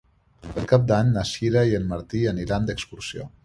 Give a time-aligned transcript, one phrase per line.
[0.53, 3.33] Per Cap d'Any na Sira i en Martí aniran d'excursió.